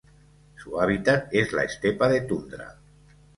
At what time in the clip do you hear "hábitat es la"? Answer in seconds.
0.81-1.63